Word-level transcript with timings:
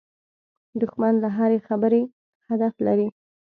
دښمن 0.81 1.13
له 1.23 1.29
هرې 1.37 1.59
خبرې 1.67 2.01
هدف 2.47 2.73
لري 2.87 3.07